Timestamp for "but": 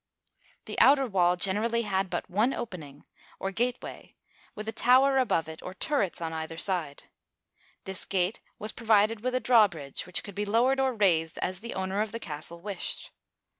2.09-2.27